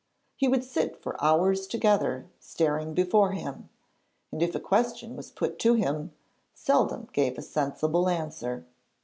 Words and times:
He 0.35 0.47
would 0.47 0.63
sit 0.63 0.99
for 0.99 1.15
hours 1.23 1.67
together 1.67 2.25
staring 2.39 2.95
before 2.95 3.33
him, 3.33 3.69
and 4.31 4.41
if 4.41 4.55
a 4.55 4.59
question 4.59 5.15
was 5.15 5.29
put 5.29 5.59
to 5.59 5.75
him, 5.75 6.11
seldom 6.55 7.07
gave 7.13 7.37
a 7.37 7.43
sensible 7.43 8.09
answer. 8.09 8.65